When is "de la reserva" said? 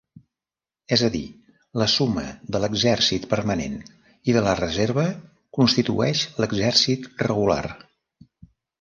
4.41-5.07